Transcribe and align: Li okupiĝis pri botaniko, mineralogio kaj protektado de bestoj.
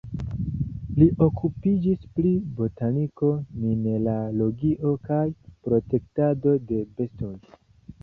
Li 1.01 1.07
okupiĝis 1.25 2.07
pri 2.15 2.31
botaniko, 2.61 3.31
mineralogio 3.67 4.97
kaj 5.07 5.23
protektado 5.69 6.61
de 6.69 6.85
bestoj. 6.99 7.35